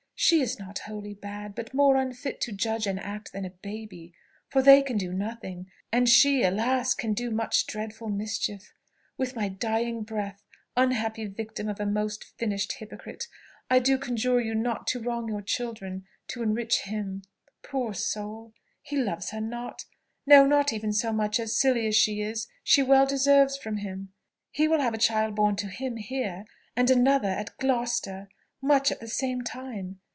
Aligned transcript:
"She 0.23 0.39
is 0.39 0.59
not 0.59 0.77
wholly 0.77 1.15
bad, 1.15 1.55
but 1.55 1.73
more 1.73 1.95
unfit 1.97 2.39
to 2.41 2.51
judge 2.51 2.85
and 2.85 2.99
act 2.99 3.33
than 3.33 3.43
a 3.43 3.49
baby: 3.49 4.13
for 4.49 4.61
they 4.61 4.83
can 4.83 4.95
do 4.95 5.11
nothing, 5.11 5.71
and 5.91 6.07
she, 6.07 6.43
alas! 6.43 6.93
can 6.93 7.13
do 7.15 7.31
much 7.31 7.65
dreadful 7.65 8.07
mischief. 8.07 8.71
With 9.17 9.35
my 9.35 9.49
dying 9.49 10.03
breath, 10.03 10.43
unhappy 10.77 11.25
victim 11.25 11.67
of 11.67 11.79
a 11.79 11.87
most 11.87 12.23
finished 12.37 12.73
hypocrite, 12.73 13.23
I 13.67 13.79
do 13.79 13.97
conjure 13.97 14.39
you 14.39 14.53
not 14.53 14.85
to 14.89 15.01
wrong 15.01 15.27
your 15.27 15.41
children, 15.41 16.05
to 16.27 16.43
enrich 16.43 16.81
him. 16.83 17.23
Poor 17.63 17.91
soul! 17.95 18.53
He 18.83 18.95
loves 18.97 19.31
her 19.31 19.41
not; 19.41 19.85
no 20.27 20.45
not 20.45 20.71
even 20.71 20.93
so 20.93 21.11
much 21.11 21.39
as, 21.39 21.59
silly 21.59 21.87
as 21.87 21.95
she 21.95 22.21
is, 22.21 22.47
she 22.63 22.83
well 22.83 23.07
deserves 23.07 23.57
from 23.57 23.77
him. 23.77 24.13
He 24.51 24.67
will 24.67 24.81
have 24.81 24.93
a 24.93 24.99
child 24.99 25.33
born 25.35 25.55
to 25.55 25.67
him 25.67 25.97
here, 25.97 26.45
and 26.75 26.91
another 26.91 27.27
at 27.29 27.57
Gloucester, 27.57 28.29
much 28.61 28.91
at 28.91 28.99
the 28.99 29.07
same 29.09 29.41
time. 29.41 29.99